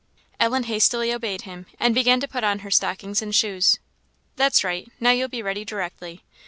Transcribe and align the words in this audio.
Ellen 0.39 0.63
hastily 0.63 1.13
obeyed 1.13 1.43
him, 1.43 1.67
and 1.79 1.93
began 1.93 2.19
to 2.21 2.27
put 2.27 2.43
on 2.43 2.65
her 2.65 2.71
stockings 2.71 3.21
and 3.21 3.35
shoes. 3.35 3.77
"That's 4.35 4.63
right 4.63 4.91
now 4.99 5.11
you'll 5.11 5.27
be 5.27 5.43
ready 5.43 5.63
directly. 5.63 6.23